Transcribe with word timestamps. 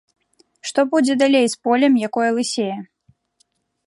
Што 0.69 0.85
будзе 0.93 1.15
далей 1.23 1.45
з 1.53 1.59
полем, 1.67 1.93
якое 2.07 2.29
лысее? 2.39 2.75